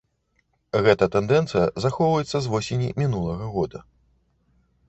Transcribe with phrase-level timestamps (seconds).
[0.85, 3.79] Гэтая тэндэнцыя захоўваецца з восені мінулага года.